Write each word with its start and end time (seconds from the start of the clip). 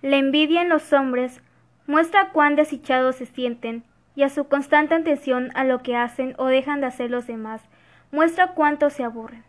La 0.00 0.16
envidia 0.16 0.62
en 0.62 0.68
los 0.68 0.92
hombres 0.92 1.40
muestra 1.86 2.30
cuán 2.30 2.54
desdichados 2.54 3.16
se 3.16 3.26
sienten 3.26 3.82
y 4.14 4.22
a 4.22 4.28
su 4.28 4.46
constante 4.46 4.94
atención 4.94 5.50
a 5.54 5.64
lo 5.64 5.82
que 5.82 5.96
hacen 5.96 6.34
o 6.38 6.46
dejan 6.46 6.80
de 6.80 6.86
hacer 6.86 7.10
los 7.10 7.26
demás 7.26 7.62
muestra 8.12 8.54
cuánto 8.54 8.90
se 8.90 9.02
aburren. 9.04 9.44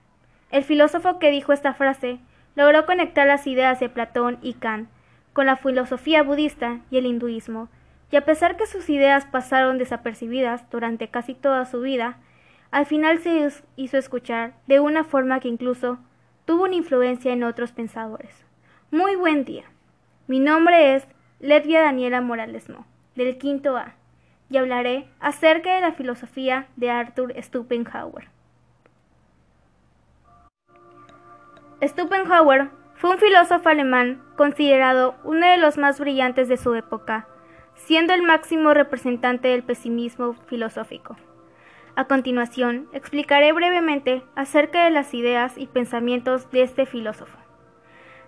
El 0.52 0.64
filósofo 0.64 1.20
que 1.20 1.32
dijo 1.32 1.54
esta 1.54 1.74
frase 1.74 2.20
logró 2.56 2.86
conectar 2.86 3.28
las 3.28 3.46
ideas 3.46 3.80
de 3.80 3.90
Platón 3.90 4.40
y 4.42 4.54
Kant 4.54 4.90
con 5.34 5.46
la 5.46 5.56
filosofía 5.56 6.24
budista 6.24 6.80
y 6.90 6.98
el 6.98 7.06
hinduismo, 7.06 7.70
y 8.12 8.16
a 8.16 8.26
pesar 8.26 8.58
que 8.58 8.66
sus 8.66 8.90
ideas 8.90 9.26
pasaron 9.26 9.78
desapercibidas 9.78 10.68
durante 10.72 11.10
casi 11.10 11.36
toda 11.36 11.66
su 11.66 11.82
vida, 11.82 12.18
al 12.72 12.88
final 12.88 13.20
se 13.20 13.50
hizo 13.76 13.98
escuchar 13.98 14.54
de 14.66 14.80
una 14.80 15.04
forma 15.04 15.40
que 15.40 15.48
incluso 15.48 16.00
tuvo 16.46 16.64
una 16.64 16.76
influencia 16.76 17.32
en 17.32 17.44
otros 17.44 17.72
pensadores. 17.72 18.46
Muy 18.90 19.16
buen 19.16 19.46
día. 19.46 19.66
Mi 20.30 20.40
nombre 20.40 20.94
es 20.94 21.08
Ledvia 21.40 21.82
Daniela 21.82 22.22
Moralesmo, 22.22 22.86
del 23.16 23.40
quinto 23.40 23.78
A, 23.78 23.96
y 24.52 24.58
hablaré 24.58 25.08
acerca 25.20 25.74
de 25.74 25.82
la 25.82 25.94
filosofía 25.94 26.68
de 26.76 26.92
Arthur 26.92 27.34
Stupenhauer. 27.42 28.28
Stupenhauer 31.82 32.70
fue 32.94 33.10
un 33.10 33.18
filósofo 33.18 33.70
alemán 33.70 34.22
considerado 34.38 35.16
uno 35.24 35.48
de 35.48 35.58
los 35.58 35.80
más 35.80 36.00
brillantes 36.00 36.48
de 36.48 36.58
su 36.58 36.76
época, 36.76 37.28
siendo 37.74 38.14
el 38.14 38.22
máximo 38.22 38.76
representante 38.76 39.48
del 39.48 39.64
pesimismo 39.64 40.34
filosófico. 40.46 41.18
A 41.96 42.06
continuación, 42.06 42.88
explicaré 42.94 43.52
brevemente 43.52 44.22
acerca 44.36 44.84
de 44.84 44.92
las 44.92 45.12
ideas 45.16 45.58
y 45.58 45.66
pensamientos 45.66 46.52
de 46.52 46.62
este 46.62 46.86
filósofo. 46.86 47.40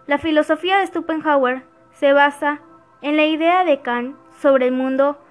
La 0.08 0.18
filosofía 0.18 0.80
de 0.80 0.88
Stupenhauer 0.88 1.70
se 2.02 2.14
basa 2.14 2.62
en 3.04 3.16
la 3.16 3.26
idea 3.26 3.64
de 3.64 3.82
Kant 3.84 4.16
sobre 4.42 4.66
el 4.66 4.72
mundo 4.72 5.24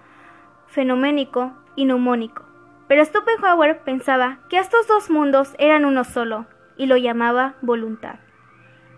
fenoménico 0.68 1.52
y 1.74 1.84
neumónico, 1.84 2.44
pero 2.86 3.04
Stupenhauer 3.04 3.80
pensaba 3.80 4.38
que 4.48 4.58
estos 4.58 4.86
dos 4.86 5.10
mundos 5.10 5.52
eran 5.58 5.84
uno 5.84 6.04
solo 6.04 6.46
y 6.76 6.86
lo 6.86 6.96
llamaba 6.96 7.56
voluntad. 7.60 8.20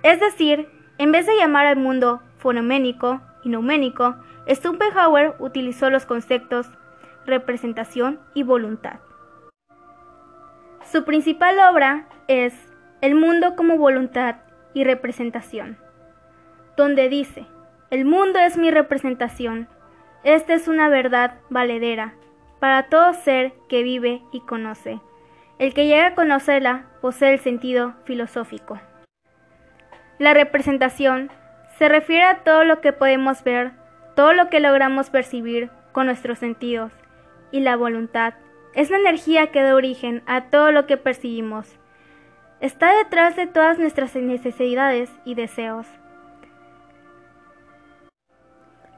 Es 0.03 0.21
decir, 0.21 0.69
en 0.99 1.13
vez 1.13 1.25
de 1.25 1.35
llamar 1.35 1.65
al 1.65 1.79
mundo 1.79 2.21
fonoménico 2.37 3.23
y 3.43 3.49
neuménico, 3.49 4.17
Stupenhauer 4.47 5.35
utilizó 5.39 5.89
los 5.89 6.05
conceptos 6.05 6.71
representación 7.25 8.21
y 8.35 8.43
voluntad. 8.43 9.01
Su 10.85 11.05
principal 11.05 11.57
obra 11.71 12.07
es 12.29 12.53
El 13.01 13.15
mundo 13.15 13.57
como 13.57 13.79
voluntad 13.79 14.37
y 14.75 14.85
representación, 14.85 15.79
donde 16.77 17.09
dice, 17.09 17.47
el 17.93 18.07
mundo 18.07 18.39
es 18.39 18.57
mi 18.57 18.71
representación, 18.71 19.69
esta 20.25 20.55
es 20.55 20.67
una 20.67 20.89
verdad 20.89 21.35
valedera 21.51 22.15
para 22.59 22.85
todo 22.85 23.13
ser 23.13 23.53
que 23.69 23.83
vive 23.83 24.23
y 24.33 24.41
conoce. 24.41 24.99
El 25.59 25.75
que 25.75 25.87
llega 25.87 26.07
a 26.07 26.15
conocerla 26.15 26.87
posee 27.03 27.35
el 27.35 27.41
sentido 27.41 27.93
filosófico. 28.05 28.81
La 30.19 30.33
representación 30.33 31.31
se 31.77 31.91
refiere 31.91 32.23
a 32.23 32.39
todo 32.45 32.65
lo 32.65 32.81
que 32.81 32.95
podemos 32.95 33.45
ver, 33.45 33.73
todo 34.17 34.33
lo 34.33 34.49
que 34.49 34.61
logramos 34.61 35.11
percibir 35.11 35.69
con 35.93 36.07
nuestros 36.07 36.39
sentidos, 36.39 36.95
y 37.51 37.61
la 37.61 37.77
voluntad 37.77 38.33
es 38.73 38.89
la 38.89 38.97
energía 38.97 39.49
que 39.49 39.61
da 39.61 39.75
origen 39.75 40.23
a 40.25 40.45
todo 40.45 40.73
lo 40.73 40.87
que 40.87 40.97
percibimos. 40.97 41.79
Está 42.61 42.97
detrás 42.97 43.37
de 43.37 43.47
todas 43.47 43.79
nuestras 43.79 44.17
necesidades 44.17 45.11
y 45.27 45.35
deseos. 45.35 45.87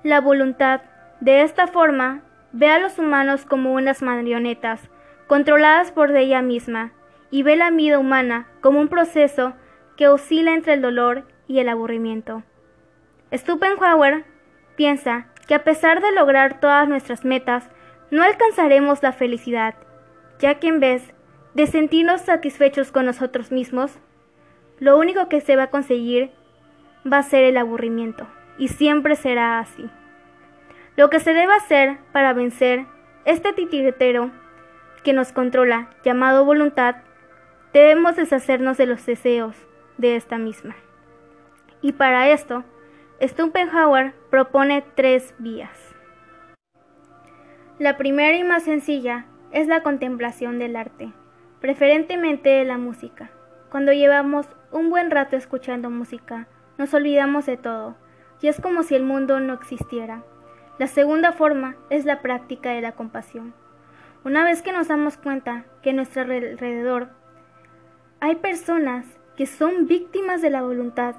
La 0.05 0.21
voluntad, 0.21 0.83
de 1.21 1.41
esta 1.41 1.67
forma, 1.67 2.21
ve 2.53 2.69
a 2.69 2.79
los 2.79 2.99
humanos 2.99 3.47
como 3.47 3.73
unas 3.73 4.03
marionetas, 4.03 4.91
controladas 5.27 5.93
por 5.93 6.15
ella 6.15 6.43
misma, 6.43 6.93
y 7.31 7.43
ve 7.43 7.57
la 7.57 7.71
vida 7.71 7.99
humana 7.99 8.47
como 8.61 8.81
un 8.81 8.89
proceso 8.89 9.55
que 9.97 10.09
oscila 10.09 10.53
entre 10.53 10.75
el 10.75 10.83
dolor 10.83 11.25
y 11.49 11.61
el 11.61 11.71
aburrimiento. 11.71 12.43
Stupenhauer 13.33 14.27
piensa 14.77 15.29
que 15.49 15.55
a 15.55 15.65
pesar 15.65 16.03
de 16.03 16.13
lograr 16.13 16.61
todas 16.61 16.87
nuestras 16.87 17.25
metas, 17.25 17.71
no 18.11 18.23
alcanzaremos 18.23 19.03
la 19.03 19.13
felicidad, 19.13 19.75
ya 20.39 20.57
que 20.57 20.69
en 20.69 20.81
vez 20.81 21.15
de 21.55 21.67
sentirnos 21.67 22.21
satisfechos 22.21 22.93
con 22.93 23.07
nosotros 23.07 23.51
mismos, 23.51 23.99
lo 24.81 24.99
único 24.99 25.31
que 25.31 25.41
se 25.41 25.57
va 25.57 25.63
a 25.65 25.71
conseguir 25.71 26.31
va 27.11 27.19
a 27.19 27.23
ser 27.23 27.45
el 27.45 27.57
aburrimiento, 27.57 28.27
y 28.59 28.69
siempre 28.69 29.17
será 29.17 29.59
así. 29.59 29.91
Lo 30.97 31.11
que 31.11 31.21
se 31.21 31.35
debe 31.35 31.55
hacer 31.55 31.99
para 32.13 32.33
vencer 32.33 32.87
este 33.25 33.53
titiritero 33.53 34.31
que 35.03 35.13
nos 35.13 35.33
controla, 35.33 35.91
llamado 36.05 36.45
voluntad, 36.45 36.97
debemos 37.73 38.17
deshacernos 38.17 38.77
de 38.77 38.87
los 38.87 39.05
deseos, 39.05 39.57
de 39.99 40.17
esta 40.17 40.39
misma. 40.39 40.77
Y 41.81 41.93
para 41.93 42.31
esto, 42.31 42.65
Stupenhauer 43.23 44.15
propone 44.31 44.85
tres 44.95 45.35
vías. 45.39 45.95
La 47.79 47.97
primera 47.97 48.37
y 48.37 48.45
más 48.45 48.63
sencilla 48.63 49.27
es 49.51 49.67
la 49.67 49.83
contemplación 49.83 50.59
del 50.59 50.77
arte, 50.77 51.13
preferentemente 51.61 52.51
de 52.51 52.65
la 52.65 52.79
música. 52.79 53.31
Cuando 53.71 53.93
llevamos 53.93 54.47
un 54.71 54.91
buen 54.91 55.11
rato 55.11 55.37
escuchando 55.37 55.91
música, 55.91 56.47
nos 56.79 56.95
olvidamos 56.95 57.47
de 57.47 57.57
todo, 57.57 57.97
y 58.41 58.49
es 58.49 58.61
como 58.61 58.83
si 58.83 58.95
el 58.95 59.05
mundo 59.05 59.41
no 59.41 59.55
existiera. 59.55 60.23
La 60.79 60.87
segunda 60.87 61.33
forma 61.33 61.77
es 61.91 62.05
la 62.05 62.21
práctica 62.21 62.71
de 62.71 62.81
la 62.81 62.93
compasión. 62.93 63.55
Una 64.25 64.45
vez 64.45 64.63
que 64.63 64.73
nos 64.73 64.89
damos 64.89 65.17
cuenta 65.17 65.65
que 65.83 65.91
a 65.91 65.93
nuestro 65.93 66.23
alrededor 66.23 67.11
hay 68.21 68.37
personas 68.37 69.07
que 69.37 69.47
son 69.47 69.87
víctimas 69.87 70.41
de 70.41 70.51
la 70.51 70.63
voluntad, 70.63 71.15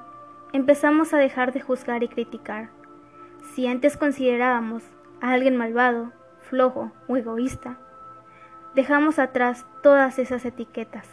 empezamos 0.53 1.13
a 1.13 1.17
dejar 1.17 1.53
de 1.53 1.61
juzgar 1.61 2.01
y 2.03 2.07
criticar. 2.07 2.69
Si 3.53 3.67
antes 3.67 3.95
considerábamos 3.95 4.83
a 5.21 5.33
alguien 5.33 5.55
malvado, 5.55 6.13
flojo 6.41 6.91
o 7.07 7.15
egoísta, 7.15 7.77
dejamos 8.73 9.19
atrás 9.19 9.65
todas 9.83 10.19
esas 10.19 10.45
etiquetas. 10.45 11.07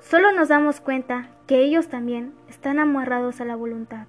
Solo 0.00 0.32
nos 0.32 0.48
damos 0.48 0.80
cuenta 0.80 1.30
que 1.46 1.58
ellos 1.58 1.88
también 1.88 2.32
están 2.48 2.78
amarrados 2.78 3.40
a 3.40 3.44
la 3.44 3.56
voluntad. 3.56 4.06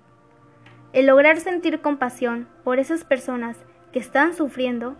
El 0.93 1.07
lograr 1.07 1.39
sentir 1.39 1.81
compasión 1.81 2.47
por 2.63 2.79
esas 2.79 3.03
personas 3.03 3.57
que 3.91 3.99
están 3.99 4.33
sufriendo 4.33 4.95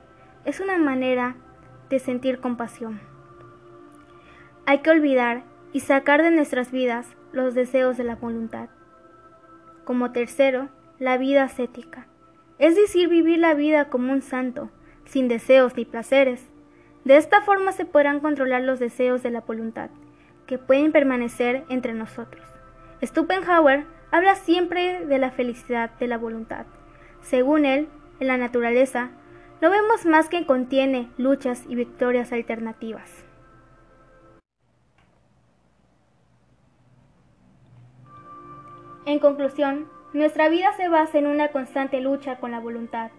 es 0.46 0.60
una 0.60 0.78
manera 0.78 1.36
de 1.90 2.00
sentir 2.00 2.40
compasión. 2.40 3.00
Hay 4.66 4.80
que 4.80 4.90
olvidar 4.90 5.44
y 5.72 5.80
sacar 5.80 6.24
de 6.24 6.32
nuestras 6.32 6.72
vidas 6.72 7.08
los 7.32 7.56
deseos 7.56 7.98
de 7.98 8.04
la 8.04 8.16
voluntad. 8.16 8.70
Como 9.86 10.12
tercero, 10.12 10.70
la 11.00 11.18
vida 11.18 11.44
ascética, 11.44 12.08
es 12.60 12.76
decir, 12.76 13.08
vivir 13.08 13.40
la 13.40 13.54
vida 13.54 13.90
como 13.90 14.12
un 14.12 14.22
santo, 14.22 14.70
sin 15.06 15.28
deseos 15.28 15.78
ni 15.78 15.86
placeres. 15.86 16.50
De 17.06 17.16
esta 17.16 17.42
forma 17.42 17.72
se 17.72 17.86
podrán 17.86 18.20
controlar 18.20 18.64
los 18.64 18.80
deseos 18.80 19.24
de 19.24 19.32
la 19.32 19.42
voluntad, 19.42 19.90
que 20.48 20.58
pueden 20.58 20.92
permanecer 20.92 21.64
entre 21.70 21.94
nosotros. 21.94 22.57
Stupenhauer 23.04 23.86
habla 24.12 24.36
siempre 24.36 25.06
de 25.06 25.18
la 25.20 25.32
felicidad 25.32 25.92
de 26.00 26.08
la 26.08 26.18
voluntad. 26.18 26.66
Según 27.22 27.66
él, 27.66 27.90
en 28.20 28.28
la 28.28 28.38
naturaleza, 28.38 29.12
no 29.62 29.70
vemos 29.70 30.06
más 30.06 30.30
que 30.30 30.46
contiene 30.46 31.10
luchas 31.18 31.66
y 31.68 31.76
victorias 31.76 32.32
alternativas. 32.32 33.26
En 39.06 39.20
conclusión, 39.20 39.88
nuestra 40.14 40.50
vida 40.50 40.74
se 40.74 40.90
basa 40.90 41.18
en 41.18 41.28
una 41.28 41.50
constante 41.50 42.02
lucha 42.02 42.40
con 42.40 42.52
la 42.52 42.60
voluntad, 42.60 43.12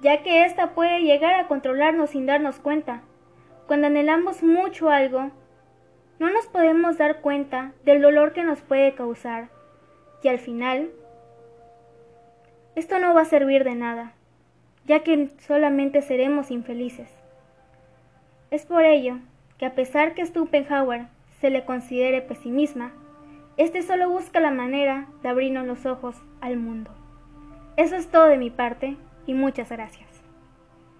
ya 0.00 0.22
que 0.22 0.44
ésta 0.44 0.74
puede 0.74 1.00
llegar 1.00 1.34
a 1.34 1.48
controlarnos 1.48 2.10
sin 2.10 2.26
darnos 2.26 2.58
cuenta. 2.60 3.02
Cuando 3.66 3.86
anhelamos 3.86 4.42
mucho 4.42 4.90
algo, 4.90 5.30
no 6.18 6.30
nos 6.30 6.46
podemos 6.46 6.98
dar 6.98 7.20
cuenta 7.20 7.72
del 7.84 8.00
dolor 8.00 8.32
que 8.32 8.42
nos 8.42 8.60
puede 8.60 8.94
causar, 8.94 9.48
y 10.22 10.28
al 10.28 10.38
final, 10.38 10.90
esto 12.74 12.98
no 12.98 13.14
va 13.14 13.22
a 13.22 13.26
servir 13.26 13.64
de 13.64 13.74
nada, 13.74 14.12
ya 14.86 15.00
que 15.00 15.30
solamente 15.46 16.02
seremos 16.02 16.50
infelices. 16.50 17.10
Es 18.50 18.64
por 18.64 18.84
ello 18.84 19.18
que 19.58 19.66
a 19.66 19.74
pesar 19.74 20.14
que 20.14 20.24
Stupenhauer 20.24 21.06
se 21.40 21.50
le 21.50 21.64
considere 21.64 22.22
pesimista, 22.22 22.90
este 23.56 23.82
solo 23.82 24.10
busca 24.10 24.40
la 24.40 24.50
manera 24.50 25.06
de 25.22 25.28
abrirnos 25.28 25.66
los 25.66 25.86
ojos 25.86 26.16
al 26.40 26.56
mundo. 26.56 26.90
Eso 27.76 27.96
es 27.96 28.08
todo 28.08 28.26
de 28.26 28.36
mi 28.36 28.50
parte 28.50 28.96
y 29.26 29.34
muchas 29.34 29.70
gracias. 29.70 30.05